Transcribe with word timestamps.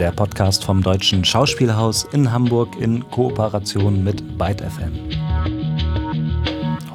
der 0.00 0.12
Podcast 0.12 0.64
vom 0.64 0.82
Deutschen 0.82 1.26
Schauspielhaus 1.26 2.04
in 2.12 2.32
Hamburg 2.32 2.74
in 2.80 3.06
Kooperation 3.10 4.02
mit 4.02 4.38
Byte 4.38 4.62
FM. 4.62 4.98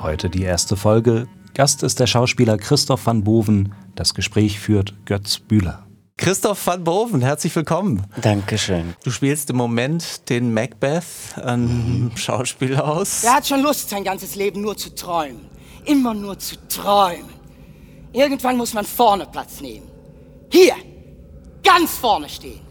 Heute 0.01 0.27
die 0.27 0.41
erste 0.41 0.75
Folge. 0.75 1.27
Gast 1.53 1.83
ist 1.83 1.99
der 1.99 2.07
Schauspieler 2.07 2.57
Christoph 2.57 3.05
van 3.05 3.23
Boven. 3.23 3.75
Das 3.93 4.15
Gespräch 4.15 4.59
führt 4.59 4.95
Götz 5.05 5.37
Bühler. 5.37 5.85
Christoph 6.17 6.65
van 6.65 6.83
Boven, 6.83 7.21
herzlich 7.21 7.55
willkommen. 7.55 8.07
Dankeschön. 8.23 8.95
Du 9.03 9.11
spielst 9.11 9.51
im 9.51 9.57
Moment 9.57 10.27
den 10.29 10.51
Macbeth 10.51 11.37
am 11.43 12.11
Schauspielhaus. 12.15 13.23
Er 13.23 13.35
hat 13.35 13.47
schon 13.47 13.61
Lust, 13.61 13.87
sein 13.87 14.03
ganzes 14.03 14.35
Leben 14.35 14.61
nur 14.61 14.75
zu 14.77 14.95
träumen. 14.95 15.41
Immer 15.85 16.15
nur 16.15 16.39
zu 16.39 16.55
träumen. 16.67 17.29
Irgendwann 18.13 18.57
muss 18.57 18.73
man 18.73 18.83
vorne 18.83 19.27
Platz 19.27 19.61
nehmen. 19.61 19.87
Hier, 20.49 20.73
ganz 21.63 21.91
vorne 21.91 22.27
stehen. 22.27 22.65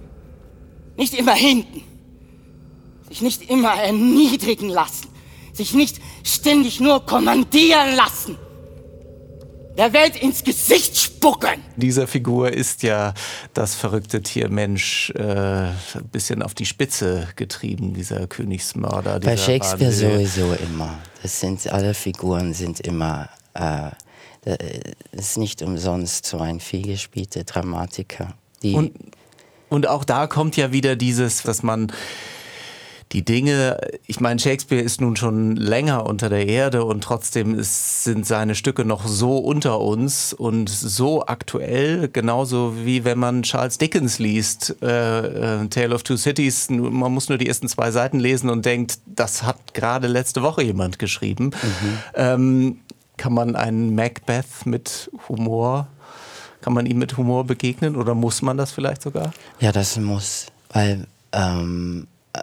Nicht 0.97 1.15
immer 1.15 1.35
hinten. 1.35 1.83
Sich 3.09 3.23
nicht 3.23 3.51
immer 3.51 3.75
erniedrigen 3.75 4.69
lassen. 4.69 5.09
Sich 5.53 5.75
nicht 5.75 6.01
ständig 6.25 6.81
nur 6.81 7.05
kommandieren 7.05 7.95
lassen. 7.97 8.37
Der 9.77 9.93
Welt 9.93 10.15
ins 10.17 10.45
Gesicht 10.45 10.97
spucken. 10.97 11.61
Dieser 11.77 12.07
Figur 12.07 12.53
ist 12.53 12.85
ja 12.85 13.13
das 13.55 13.75
verrückte 13.75 14.23
Tiermensch 14.23 15.11
äh, 15.17 15.23
ein 15.23 16.09
bisschen 16.13 16.43
auf 16.43 16.55
die 16.55 16.65
Spitze 16.65 17.27
getrieben, 17.35 17.93
dieser 17.93 18.29
Königsmörder. 18.29 19.19
Bei 19.19 19.35
dieser 19.35 19.37
Shakespeare 19.37 19.87
Wahnsinnige. 19.87 20.29
sowieso 20.29 20.53
immer. 20.55 20.99
Das 21.23 21.41
sind 21.41 21.67
alle 21.73 21.95
Figuren 21.95 22.55
sind 22.55 22.81
immer. 22.81 23.29
Äh, 23.55 23.91
das 24.45 25.31
ist 25.31 25.39
nicht 25.39 25.63
umsonst 25.63 26.27
so 26.27 26.39
ein 26.39 26.61
vielgespielter 26.61 27.45
Dramatiker. 27.45 28.35
Die, 28.63 28.75
Und, 28.75 28.93
und 29.69 29.89
auch 29.89 30.05
da 30.05 30.27
kommt 30.27 30.57
ja 30.57 30.73
wieder 30.73 30.97
dieses, 30.97 31.43
dass 31.43 31.63
man 31.63 31.93
die 33.15 33.25
Dinge, 33.25 33.79
ich 34.07 34.19
meine, 34.19 34.41
Shakespeare 34.41 34.83
ist 34.83 35.01
nun 35.01 35.15
schon 35.15 35.55
länger 35.55 36.05
unter 36.05 36.29
der 36.29 36.49
Erde 36.49 36.85
und 36.85 37.05
trotzdem 37.05 37.57
ist, 37.57 38.03
sind 38.03 38.27
seine 38.27 38.57
Stücke 38.57 38.85
noch 38.85 39.07
so 39.07 39.39
unter 39.39 39.81
uns 39.81 40.33
und 40.33 40.69
so 40.69 41.25
aktuell, 41.25 42.09
genauso 42.09 42.75
wie 42.85 43.05
wenn 43.05 43.21
man 43.21 43.45
Charles 43.45 43.79
Dickens 43.79 44.19
liest, 44.19 44.75
äh, 44.83 45.63
äh, 45.63 45.69
Tale 45.69 45.95
of 45.95 46.03
Two 46.03 46.17
Cities, 46.17 46.69
man 46.71 47.13
muss 47.13 47.29
nur 47.29 47.39
die 47.39 47.47
ersten 47.47 47.69
zwei 47.69 47.93
Seiten 47.93 48.19
lesen 48.19 48.51
und 48.51 48.65
denkt, 48.65 48.99
das 49.07 49.45
hat 49.45 49.75
gerade 49.75 50.09
letzte 50.09 50.43
Woche 50.43 50.65
jemand 50.65 50.99
geschrieben. 50.99 51.53
Ähm, 52.15 52.81
kann 53.17 53.33
man 53.33 53.55
einen 53.55 53.95
Macbeth 53.95 54.67
mit 54.67 55.11
Humor, 55.29 55.87
kann 56.65 56.73
man 56.73 56.87
ihm 56.87 56.97
mit 56.97 57.19
Humor 57.19 57.45
begegnen 57.45 57.95
oder 57.95 58.15
muss 58.15 58.41
man 58.41 58.57
das 58.57 58.73
vielleicht 58.73 59.03
sogar? 59.03 59.35
ja, 59.61 59.71
das 59.71 59.99
muss, 59.99 60.47
weil 60.71 61.07
ähm, 61.33 62.07
äh, 62.33 62.41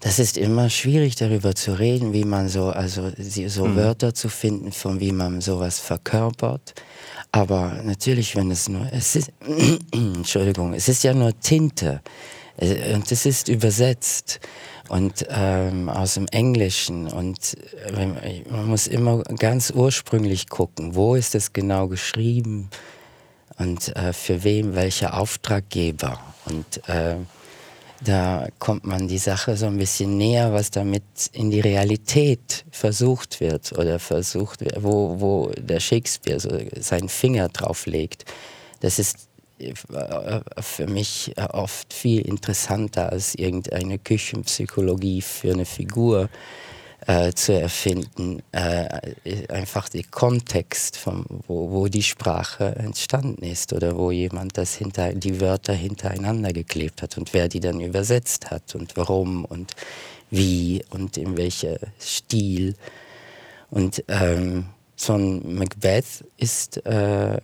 das 0.00 0.18
ist 0.18 0.38
immer 0.38 0.70
schwierig 0.70 1.14
darüber 1.14 1.54
zu 1.54 1.78
reden, 1.78 2.14
wie 2.14 2.24
man 2.24 2.48
so, 2.48 2.70
also 2.70 3.12
so 3.48 3.76
Wörter 3.76 4.14
zu 4.14 4.30
finden, 4.30 4.72
von 4.72 4.98
wie 4.98 5.12
man 5.12 5.42
sowas 5.42 5.78
verkörpert. 5.78 6.72
Aber 7.32 7.82
natürlich, 7.84 8.34
wenn 8.34 8.50
es 8.50 8.66
nur, 8.70 8.90
es 8.90 9.14
ist, 9.14 9.30
Entschuldigung, 9.92 10.72
es 10.72 10.88
ist 10.88 11.04
ja 11.04 11.12
nur 11.12 11.38
Tinte 11.38 12.00
Äh, 12.60 12.94
und 12.94 13.10
es 13.10 13.26
ist 13.26 13.48
übersetzt 13.48 14.40
und 14.90 15.24
ähm, 15.30 15.88
aus 15.88 16.14
dem 16.14 16.26
Englischen 16.32 17.06
und 17.06 17.56
äh, 17.96 18.42
man 18.50 18.66
muss 18.66 18.88
immer 18.88 19.22
ganz 19.22 19.70
ursprünglich 19.70 20.48
gucken, 20.48 20.96
wo 20.96 21.14
ist 21.14 21.34
es 21.36 21.52
genau 21.52 21.86
geschrieben 21.86 22.70
und 23.56 23.96
äh, 23.96 24.12
für 24.12 24.42
wen 24.42 24.74
welcher 24.74 25.16
Auftraggeber 25.18 26.18
und 26.46 26.88
äh, 26.88 27.14
da 28.02 28.48
kommt 28.58 28.84
man 28.84 29.06
die 29.06 29.18
Sache 29.18 29.56
so 29.56 29.66
ein 29.66 29.76
bisschen 29.76 30.16
näher, 30.16 30.52
was 30.52 30.70
damit 30.70 31.04
in 31.32 31.50
die 31.50 31.60
Realität 31.60 32.64
versucht 32.70 33.40
wird 33.40 33.72
oder 33.72 34.00
versucht 34.00 34.64
wo, 34.82 35.20
wo 35.20 35.52
der 35.56 35.78
Shakespeare 35.80 36.40
so 36.40 36.50
seinen 36.80 37.10
Finger 37.10 37.48
drauf 37.48 37.86
legt. 37.86 38.24
Das 38.80 38.98
ist 38.98 39.28
für 40.60 40.86
mich 40.86 41.34
oft 41.52 41.92
viel 41.92 42.22
interessanter 42.22 43.10
als 43.12 43.34
irgendeine 43.34 43.98
Küchenpsychologie 43.98 45.22
für 45.22 45.52
eine 45.52 45.64
Figur 45.64 46.28
äh, 47.06 47.32
zu 47.32 47.58
erfinden. 47.58 48.42
Äh, 48.52 49.46
einfach 49.48 49.88
der 49.88 50.04
Kontext, 50.04 50.96
vom, 50.96 51.24
wo, 51.46 51.70
wo 51.70 51.88
die 51.88 52.02
Sprache 52.02 52.76
entstanden 52.76 53.42
ist 53.42 53.72
oder 53.72 53.96
wo 53.96 54.10
jemand 54.10 54.58
das 54.58 54.74
hinter, 54.74 55.12
die 55.14 55.40
Wörter 55.40 55.72
hintereinander 55.72 56.52
geklebt 56.52 57.02
hat 57.02 57.16
und 57.16 57.32
wer 57.32 57.48
die 57.48 57.60
dann 57.60 57.80
übersetzt 57.80 58.50
hat 58.50 58.74
und 58.74 58.96
warum 58.96 59.44
und 59.44 59.72
wie 60.30 60.84
und 60.90 61.16
in 61.16 61.36
welcher 61.36 61.78
Stil. 61.98 62.74
Und 63.70 64.04
ähm, 64.08 64.66
so 64.94 65.14
ein 65.14 65.54
Macbeth 65.54 66.24
ist 66.36 66.84
äh, 66.84 67.38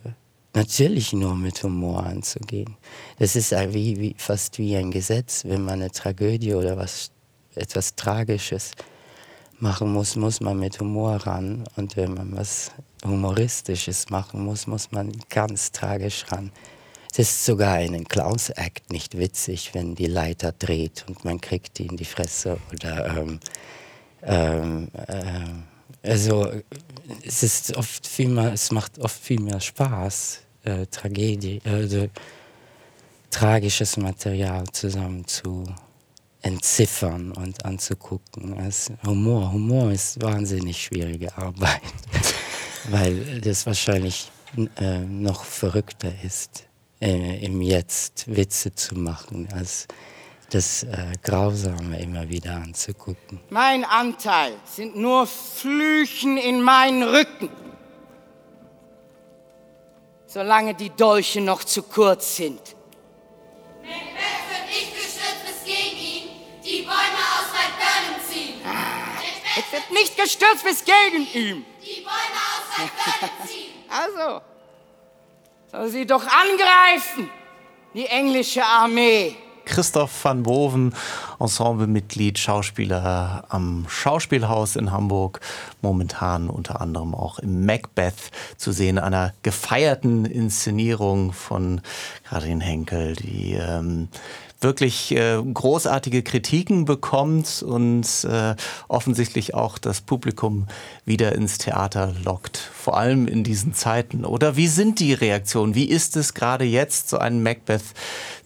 natürlich 0.57 1.13
nur 1.13 1.37
mit 1.37 1.63
Humor 1.63 2.05
anzugehen. 2.05 2.77
Das 3.19 3.37
ist 3.37 3.53
wie, 3.53 4.01
wie, 4.01 4.15
fast 4.19 4.59
wie 4.59 4.75
ein 4.77 4.91
Gesetz, 4.91 5.45
wenn 5.45 5.63
man 5.63 5.75
eine 5.75 5.91
Tragödie 5.91 6.55
oder 6.55 6.77
was, 6.77 7.11
etwas 7.55 7.95
Tragisches 7.95 8.73
machen 9.59 9.93
muss, 9.93 10.17
muss 10.17 10.41
man 10.41 10.59
mit 10.59 10.81
Humor 10.81 11.17
ran. 11.17 11.65
Und 11.77 11.97
wenn 11.97 12.15
man 12.15 12.35
was 12.37 12.73
Humoristisches 13.05 14.09
machen 14.09 14.45
muss, 14.45 14.67
muss 14.67 14.91
man 14.93 15.13
ganz 15.29 15.73
tragisch 15.73 16.25
ran. 16.31 16.51
Es 17.13 17.19
ist 17.19 17.45
sogar 17.45 17.81
in 17.81 17.95
einem 17.95 18.09
Clowns-Act 18.09 18.93
nicht 18.93 19.17
witzig, 19.17 19.71
wenn 19.75 19.95
die 19.95 20.07
Leiter 20.07 20.53
dreht 20.53 21.05
und 21.09 21.25
man 21.25 21.41
kriegt 21.41 21.79
die 21.79 21.87
in 21.87 21.97
die 21.97 22.05
Fresse 22.05 22.59
oder 22.73 23.17
ähm, 23.17 23.41
ähm, 24.23 24.89
ähm, 25.09 25.63
also 26.03 26.51
es 27.23 27.43
ist 27.43 27.77
oft 27.77 28.07
viel 28.07 28.29
mehr, 28.29 28.53
es 28.53 28.71
macht 28.71 28.99
oft 28.99 29.19
viel 29.19 29.41
mehr 29.41 29.61
Spaß, 29.61 30.46
äh, 30.67 30.87
Tragödie, 30.87 31.61
also 31.65 32.09
tragisches 33.31 33.97
Material 33.97 34.65
zusammen 34.73 35.27
zu 35.27 35.65
entziffern 36.43 37.33
und 37.33 37.65
anzugucken. 37.65 38.59
als 38.59 38.93
Humor, 39.05 39.53
Humor 39.53 39.91
ist 39.91 40.23
wahnsinnig 40.23 40.85
schwierige 40.85 41.37
Arbeit, 41.37 41.83
weil 42.91 43.41
das 43.41 43.67
wahrscheinlich 43.67 44.31
äh, 44.81 45.01
noch 45.01 45.45
verrückter 45.45 46.13
ist, 46.23 46.67
äh, 47.01 47.45
im 47.45 47.61
Jetzt 47.61 48.25
Witze 48.29 48.75
zu 48.75 48.95
machen, 48.95 49.49
als 49.53 49.87
das 50.51 50.85
äh, 50.85 51.13
Grausame 51.23 52.01
immer 52.01 52.29
wieder 52.29 52.55
anzugucken. 52.55 53.41
Mein 53.51 53.85
Anteil 53.85 54.53
sind 54.65 54.97
nur 54.97 55.27
Flüchen 55.27 56.37
in 56.37 56.63
meinen 56.63 57.03
Rücken. 57.03 57.51
Solange 60.37 60.75
die 60.75 60.91
Dolche 60.91 61.41
noch 61.41 61.65
zu 61.65 61.83
kurz 61.83 62.37
sind. 62.37 62.61
Macbeth 63.81 64.45
wird 64.51 64.69
nicht 64.69 64.95
gestürzt, 64.95 65.47
bis 65.47 65.65
gegen 65.65 65.97
ihn 65.97 66.29
die 66.63 66.83
Bäume 66.83 67.23
aus 67.33 67.49
White 67.55 68.21
ziehen. 68.31 68.63
Macbeth 68.63 69.65
Es 69.65 69.73
wird 69.73 69.91
nicht 69.93 70.15
gestürzt 70.15 70.63
bis 70.63 70.85
gegen 70.85 71.27
ihn. 71.33 71.65
die 71.83 72.03
Bäume 72.03 72.39
aus 72.53 72.79
White 72.79 73.33
ziehen. 73.49 73.73
Also, 73.89 74.43
soll 75.73 75.89
sie 75.89 76.05
doch 76.05 76.27
angreifen, 76.27 77.31
die 77.95 78.05
englische 78.05 78.63
Armee. 78.63 79.37
Christoph 79.67 80.25
van 80.25 80.43
Boven, 80.43 80.95
Ensemblemitglied, 81.39 82.39
Schauspieler 82.39 83.45
am 83.49 83.85
Schauspielhaus 83.89 84.77
in 84.77 84.93
Hamburg, 84.93 85.41
momentan 85.83 86.49
unter 86.49 86.81
anderem 86.81 87.15
auch 87.15 87.39
im 87.41 87.67
Macbeth 87.67 88.31
zu 88.57 88.73
sehen, 88.73 88.99
einer 88.99 89.35
gefeierten 89.43 90.25
Inszenierung 90.25 91.33
von 91.33 91.83
Karin 92.25 92.61
Henkel, 92.61 93.17
die 93.17 93.55
ähm, 93.55 94.09
wirklich 94.61 95.13
äh, 95.13 95.41
großartige 95.43 96.23
Kritiken 96.23 96.85
bekommt 96.85 97.63
und 97.63 98.07
äh, 98.25 98.55
offensichtlich 98.89 99.55
auch 99.55 99.79
das 99.79 100.01
Publikum 100.01 100.67
wieder 101.05 101.35
ins 101.35 101.59
Theater 101.59 102.15
lockt, 102.25 102.57
vor 102.57 102.97
allem 102.97 103.29
in 103.29 103.45
diesen 103.45 103.75
Zeiten. 103.75 104.25
Oder 104.25 104.57
wie 104.57 104.69
sind 104.69 105.01
die 105.01 105.13
Reaktionen? 105.13 105.75
Wie 105.75 105.85
ist 105.85 106.17
es 106.17 106.35
gerade 106.35 106.65
jetzt, 106.65 107.09
so 107.09 107.19
einen 107.19 107.43
Macbeth 107.43 107.85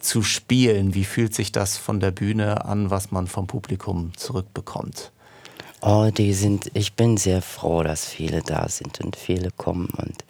zu 0.00 0.22
spielen? 0.22 0.94
Wie 0.94 1.04
fühlt 1.04 1.34
sich 1.34 1.52
das 1.52 1.78
von 1.78 2.00
der 2.00 2.10
Bühne 2.10 2.64
an, 2.64 2.90
was 2.90 3.10
man 3.10 3.26
vom 3.26 3.46
Publikum 3.46 4.12
zurückbekommt? 4.16 5.12
Oh, 5.82 6.10
die 6.14 6.34
sind, 6.34 6.70
ich 6.74 6.92
bin 6.92 7.16
sehr 7.16 7.40
froh, 7.40 7.82
dass 7.82 8.04
viele 8.04 8.42
da 8.42 8.68
sind 8.68 9.00
und 9.00 9.16
viele 9.16 9.50
kommen 9.50 9.88
und 9.96 10.24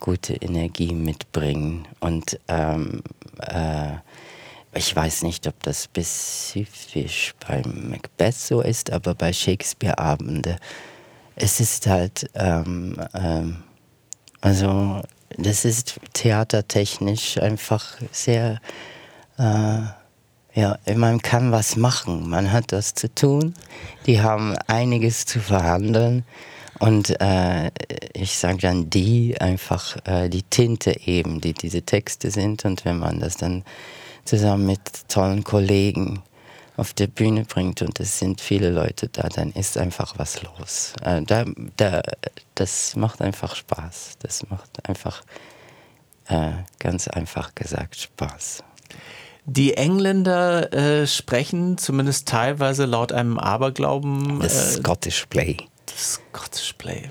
gute 0.00 0.34
Energie 0.34 0.94
mitbringen. 0.94 1.86
Und 2.00 2.38
ähm, 2.48 3.02
äh, 3.40 3.96
ich 4.74 4.94
weiß 4.94 5.22
nicht, 5.22 5.46
ob 5.46 5.62
das 5.62 5.84
spezifisch 5.84 7.34
beim 7.46 7.90
Macbeth 7.90 8.34
so 8.34 8.60
ist, 8.60 8.92
aber 8.92 9.14
bei 9.14 9.32
Shakespeare-Abende, 9.32 10.58
es 11.36 11.60
ist 11.60 11.86
halt, 11.86 12.30
ähm, 12.34 12.96
ähm, 13.14 13.62
also 14.40 15.02
das 15.36 15.64
ist 15.64 15.98
theatertechnisch 16.12 17.38
einfach 17.38 17.96
sehr 18.12 18.60
Äh, 19.38 19.80
ja, 20.54 20.78
man 20.94 21.20
kann 21.20 21.52
was 21.52 21.76
machen, 21.76 22.30
man 22.30 22.50
hat 22.50 22.72
das 22.72 22.94
zu 22.94 23.14
tun. 23.14 23.54
Die 24.06 24.22
haben 24.22 24.56
einiges 24.66 25.26
zu 25.26 25.40
verhandeln. 25.40 26.24
Und 26.78 27.20
äh, 27.20 27.70
ich 28.14 28.38
sage 28.38 28.58
dann 28.58 28.90
die, 28.90 29.38
einfach 29.40 29.96
äh, 30.06 30.28
die 30.30 30.42
Tinte 30.44 30.98
eben, 31.06 31.40
die 31.40 31.52
diese 31.52 31.82
Texte 31.82 32.30
sind. 32.30 32.64
Und 32.64 32.84
wenn 32.86 32.98
man 32.98 33.20
das 33.20 33.36
dann 33.36 33.64
zusammen 34.26 34.66
mit 34.66 35.08
tollen 35.08 35.44
Kollegen 35.44 36.22
auf 36.76 36.92
der 36.92 37.06
Bühne 37.06 37.44
bringt 37.44 37.80
und 37.82 37.98
es 38.00 38.18
sind 38.18 38.40
viele 38.40 38.70
Leute 38.70 39.08
da, 39.08 39.28
dann 39.28 39.52
ist 39.52 39.78
einfach 39.78 40.14
was 40.18 40.42
los. 40.42 40.92
Äh, 41.02 41.22
da, 41.22 41.44
da, 41.76 42.02
das 42.54 42.96
macht 42.96 43.22
einfach 43.22 43.56
Spaß. 43.56 44.16
Das 44.18 44.48
macht 44.50 44.86
einfach, 44.88 45.22
äh, 46.28 46.52
ganz 46.78 47.08
einfach 47.08 47.54
gesagt, 47.54 47.96
Spaß. 47.96 48.62
Die 49.46 49.74
Engländer 49.74 50.72
äh, 50.72 51.06
sprechen 51.06 51.78
zumindest 51.78 52.28
teilweise 52.28 52.84
laut 52.84 53.12
einem 53.12 53.38
Aberglauben. 53.38 54.40
Das 54.40 54.76
äh, 54.76 54.80
Scottish 54.80 55.26
Play. 55.26 55.56
Das 55.86 56.14
Scottish 56.14 56.72
Play. 56.74 57.08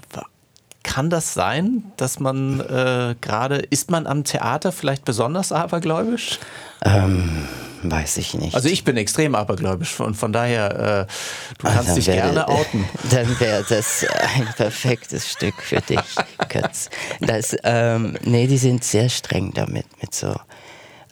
Kann 0.96 1.10
das 1.10 1.34
sein, 1.34 1.92
dass 1.98 2.22
man 2.22 2.62
äh, 2.62 3.16
gerade, 3.20 3.58
ist 3.58 3.92
man 3.92 4.08
am 4.08 4.24
Theater 4.24 4.72
vielleicht 4.72 5.04
besonders 5.04 5.52
abergläubisch? 5.52 6.40
Ähm, 6.86 7.50
weiß 7.84 8.16
ich 8.16 8.34
nicht. 8.34 8.56
Also 8.56 8.70
ich 8.70 8.86
bin 8.86 8.96
extrem 8.96 9.36
abergläubisch 9.36 10.00
und 10.00 10.16
von 10.16 10.32
daher, 10.32 11.08
äh, 11.10 11.54
du 11.58 11.68
kannst 11.68 11.98
dich 11.98 12.06
gerne 12.06 12.36
wär, 12.36 12.48
outen. 12.48 12.86
Dann 13.12 13.38
wäre 13.42 13.66
das 13.68 14.06
ein 14.38 14.48
perfektes 14.56 15.30
Stück 15.30 15.56
für 15.62 15.82
dich, 15.82 16.00
Götz. 16.48 16.90
Das, 17.20 17.58
ähm, 17.66 18.18
nee, 18.24 18.48
die 18.48 18.58
sind 18.58 18.86
sehr 18.86 19.10
streng 19.10 19.52
damit, 19.54 19.88
mit 20.02 20.16
so 20.16 20.34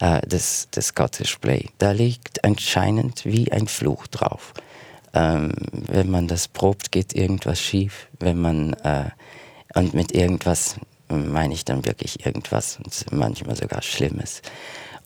äh, 0.00 0.22
das, 0.26 0.68
das 0.70 0.86
Scottish 0.86 1.36
Play. 1.36 1.68
Da 1.76 1.90
liegt 1.90 2.42
anscheinend 2.42 3.26
wie 3.26 3.52
ein 3.52 3.68
Fluch 3.68 4.06
drauf. 4.06 4.54
Ähm, 5.12 5.52
wenn 5.72 6.10
man 6.10 6.26
das 6.26 6.48
probt, 6.48 6.90
geht 6.90 7.14
irgendwas 7.14 7.60
schief. 7.60 8.08
Wenn 8.18 8.40
man 8.40 8.72
äh, 8.82 9.10
und 9.74 9.94
mit 9.94 10.12
irgendwas 10.12 10.76
meine 11.08 11.54
ich 11.54 11.64
dann 11.64 11.84
wirklich 11.84 12.24
irgendwas 12.24 12.78
und 12.82 13.12
manchmal 13.12 13.56
sogar 13.56 13.82
Schlimmes. 13.82 14.42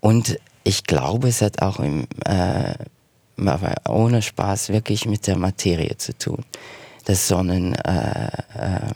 Und 0.01 0.39
ich 0.65 0.85
glaube, 0.85 1.29
es 1.29 1.43
hat 1.43 1.63
auch 1.63 1.81
im, 1.81 2.07
äh, 2.25 2.75
ohne 3.89 4.23
Spaß 4.23 4.71
wirklich 4.71 5.07
mit 5.07 5.27
der 5.27 5.37
Materie 5.37 5.97
zu 5.97 6.17
tun. 6.17 6.45
Dass 7.05 7.29
so 7.29 7.39
ein, 7.39 7.75
äh, 7.75 8.27
äh, 8.27 8.93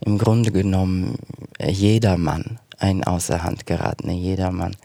im 0.00 0.18
Grunde 0.18 0.52
genommen 0.52 1.16
jedermann, 1.64 2.58
ein 2.78 3.04
außer 3.04 3.42
Hand 3.42 3.66
geratener 3.66 4.12
jedermann, 4.12 4.76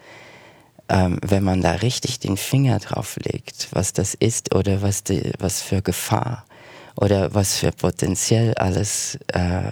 ähm, 0.90 1.20
wenn 1.22 1.44
man 1.44 1.62
da 1.62 1.72
richtig 1.72 2.20
den 2.20 2.38
Finger 2.38 2.80
drauf 2.80 3.18
legt, 3.24 3.68
was 3.72 3.94
das 3.94 4.14
ist 4.14 4.56
oder 4.56 4.82
was, 4.82 5.04
die, 5.04 5.34
was 5.40 5.62
für 5.62 5.82
Gefahr 5.82 6.46
oder 6.96 7.34
was 7.34 7.58
für 7.58 7.72
potenziell 7.72 8.54
alles 8.54 9.18
äh, 9.34 9.72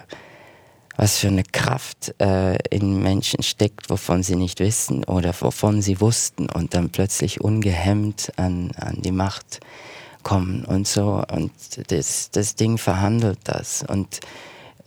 was 0.98 1.18
für 1.18 1.28
eine 1.28 1.44
Kraft 1.44 2.16
äh, 2.22 2.58
in 2.70 3.02
Menschen 3.02 3.44
steckt, 3.44 3.90
wovon 3.90 4.24
sie 4.24 4.36
nicht 4.36 4.60
wissen 4.60 5.04
oder 5.04 5.34
wovon 5.40 5.82
sie 5.82 6.00
wussten 6.00 6.50
und 6.50 6.74
dann 6.74 6.90
plötzlich 6.90 7.42
ungehemmt 7.42 8.32
an, 8.38 8.72
an 8.78 9.02
die 9.02 9.12
Macht 9.12 9.60
kommen 10.24 10.66
und 10.66 10.88
so. 10.88 11.24
Und 11.32 11.52
das, 11.90 12.32
das 12.32 12.56
Ding 12.56 12.78
verhandelt 12.78 13.40
das 13.44 13.84
und 13.88 14.20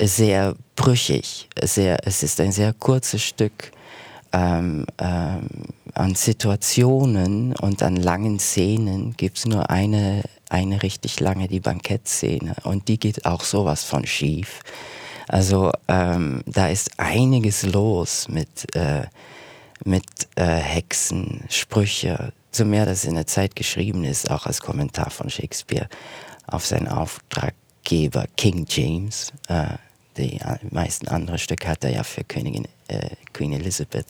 sehr 0.00 0.54
brüchig. 0.76 1.48
Sehr, 1.62 1.98
es 2.06 2.22
ist 2.22 2.40
ein 2.40 2.52
sehr 2.52 2.72
kurzes 2.72 3.22
Stück 3.22 3.72
ähm, 4.32 4.86
ähm, 4.98 5.48
an 5.94 6.14
Situationen 6.14 7.54
und 7.56 7.82
an 7.82 7.96
langen 7.96 8.38
Szenen 8.38 9.16
gibt 9.16 9.38
es 9.38 9.46
nur 9.46 9.70
eine, 9.70 10.22
eine 10.48 10.82
richtig 10.82 11.20
lange, 11.20 11.48
die 11.48 11.60
Bankettszene. 11.60 12.54
Und 12.64 12.88
die 12.88 12.98
geht 12.98 13.26
auch 13.26 13.42
sowas 13.42 13.84
von 13.84 14.06
schief. 14.06 14.60
Also 15.28 15.70
ähm, 15.88 16.42
da 16.46 16.68
ist 16.68 16.98
einiges 16.98 17.62
los 17.62 18.28
mit, 18.28 18.74
äh, 18.74 19.02
mit 19.84 20.04
äh, 20.36 20.44
Hexen, 20.44 21.44
Sprüche, 21.50 22.32
so 22.50 22.64
mehr, 22.64 22.86
dass 22.86 23.04
in 23.04 23.14
der 23.14 23.26
Zeit 23.26 23.54
geschrieben 23.54 24.04
ist, 24.04 24.30
auch 24.30 24.46
als 24.46 24.60
Kommentar 24.60 25.10
von 25.10 25.28
Shakespeare 25.28 25.88
auf 26.46 26.66
seinen 26.66 26.88
Auftraggeber 26.88 28.24
King 28.36 28.66
James. 28.68 29.32
Äh, 29.48 29.66
die 30.16 30.40
meisten 30.70 31.08
anderen 31.08 31.38
Stücke 31.38 31.68
hat 31.68 31.84
er 31.84 31.90
ja 31.90 32.02
für 32.02 32.24
Königin 32.24 32.66
äh, 32.88 33.10
Queen 33.32 33.52
Elizabeth 33.52 34.06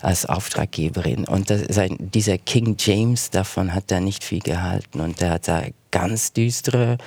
als 0.00 0.26
Auftraggeberin. 0.26 1.26
Und 1.26 1.50
das, 1.50 1.62
sein, 1.70 1.96
dieser 1.98 2.38
King 2.38 2.76
James, 2.78 3.30
davon 3.30 3.74
hat 3.74 3.90
er 3.90 4.00
nicht 4.00 4.22
viel 4.22 4.40
gehalten. 4.40 5.00
Und 5.00 5.20
er 5.22 5.30
hat 5.30 5.48
da 5.48 5.64
ganz 5.90 6.32
düstere 6.32 6.98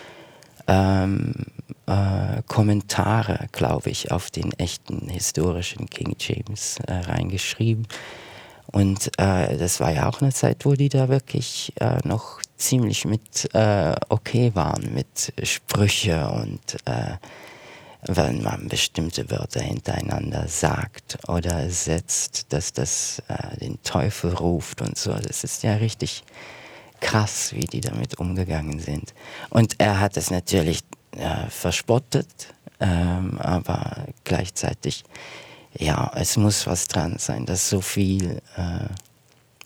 ähm, 0.68 1.34
äh, 1.88 2.42
Kommentare, 2.48 3.48
glaube 3.52 3.90
ich, 3.90 4.12
auf 4.12 4.30
den 4.30 4.52
echten 4.54 5.10
historischen 5.10 5.90
King 5.90 6.16
James 6.20 6.80
äh, 6.88 6.94
reingeschrieben. 6.94 7.88
Und 8.72 9.08
äh, 9.18 9.58
das 9.58 9.80
war 9.80 9.92
ja 9.92 10.10
auch 10.10 10.22
eine 10.22 10.34
Zeit, 10.34 10.66
wo 10.66 10.74
die 10.74 10.90
da 10.90 11.08
wirklich 11.08 11.74
äh, 11.80 12.00
noch 12.06 12.42
ziemlich 12.58 13.06
mit 13.06 13.54
äh, 13.56 13.96
okay 14.10 14.52
waren, 14.56 14.94
mit 14.94 15.34
Sprüche 15.44 16.28
und 16.30 16.76
äh, 16.86 17.16
wenn 18.02 18.44
man 18.44 18.68
bestimmte 18.68 19.30
Wörter 19.32 19.62
hintereinander 19.62 20.48
sagt 20.48 21.18
oder 21.28 21.70
setzt, 21.70 22.54
dass 22.54 22.72
das 22.72 23.22
den 23.60 23.82
Teufel 23.84 24.34
ruft 24.34 24.82
und 24.82 24.98
so. 24.98 25.14
Das 25.14 25.44
ist 25.44 25.64
ja 25.64 25.74
richtig 25.76 26.24
krass, 27.00 27.54
wie 27.54 27.66
die 27.66 27.82
damit 27.82 28.20
umgegangen 28.20 28.80
sind. 28.80 29.14
Und 29.50 29.76
er 29.78 30.00
hat 30.00 30.18
es 30.18 30.32
natürlich 30.32 30.82
äh, 31.12 31.50
verspottet, 31.50 32.54
ähm, 32.80 33.38
aber 33.40 34.06
gleichzeitig, 34.24 35.04
ja, 35.78 36.12
es 36.16 36.38
muss 36.38 36.68
was 36.68 36.88
dran 36.88 37.18
sein, 37.18 37.46
dass 37.46 37.70
so 37.70 37.82
viel, 37.82 38.42
äh, 38.56 38.88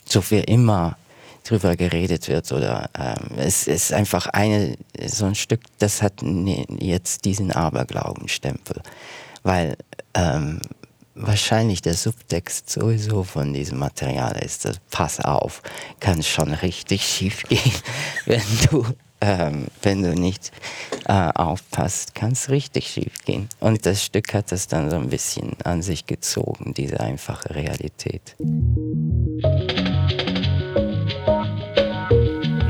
so 0.06 0.22
viel 0.22 0.42
immer 0.42 0.98
drüber 1.44 1.76
geredet 1.76 2.28
wird 2.28 2.52
oder 2.52 2.90
ähm, 2.98 3.38
es 3.38 3.68
ist 3.68 3.92
einfach 3.94 4.28
eine 4.28 4.78
so 5.08 5.26
ein 5.26 5.36
Stück, 5.36 5.62
das 5.80 6.02
hat 6.02 6.22
jetzt 6.80 7.26
diesen 7.26 7.52
Aberglaubenstempel, 7.52 8.82
weil 9.44 9.76
ähm, 10.14 10.62
wahrscheinlich 11.22 11.82
der 11.82 11.94
Subtext 11.94 12.70
sowieso 12.70 13.24
von 13.24 13.54
diesem 13.54 13.80
Material 13.80 14.38
ist. 14.44 14.66
Das, 14.66 14.80
pass 14.90 15.20
auf, 15.20 15.62
kann 16.00 16.24
schon 16.24 16.54
richtig 16.54 17.04
schief 17.04 17.44
gehen, 17.44 17.74
wenn 18.26 18.42
du 18.70 18.86
ähm, 19.24 19.68
wenn 19.84 20.02
du 20.02 20.16
nicht 20.16 20.52
äh, 21.06 21.30
aufpasst, 21.36 22.16
kann 22.16 22.32
es 22.32 22.50
richtig 22.50 22.88
schief 22.88 23.24
gehen. 23.24 23.48
Und 23.60 23.86
das 23.86 24.04
Stück 24.04 24.34
hat 24.34 24.52
das 24.52 24.68
dann 24.68 24.90
so 24.90 24.96
ein 24.96 25.10
bisschen 25.10 25.52
an 25.64 25.84
sich 25.84 26.08
gezogen, 26.08 26.74
diese 26.74 27.00
einfache 27.00 27.54
Realität. 27.54 28.36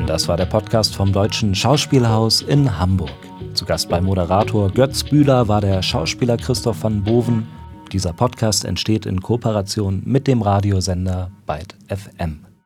Das 0.08 0.28
war 0.28 0.36
der 0.36 0.46
Podcast 0.46 0.94
vom 0.94 1.14
Deutschen 1.14 1.56
Schauspielhaus 1.56 2.42
in 2.42 2.78
Hamburg. 2.78 3.12
Zu 3.54 3.66
Gast 3.66 3.88
bei 3.88 4.02
Moderator 4.02 4.70
Götz 4.70 5.04
Bühler 5.06 5.48
war 5.48 5.62
der 5.62 5.82
Schauspieler 5.82 6.36
Christoph 6.36 6.84
van 6.84 7.02
Boven. 7.02 7.48
Dieser 7.92 8.14
Podcast 8.14 8.64
entsteht 8.64 9.06
in 9.06 9.22
Kooperation 9.22 10.02
mit 10.06 10.26
dem 10.28 10.42
Radiosender 10.42 11.30
Byte 11.46 11.76
FM. 11.90 12.51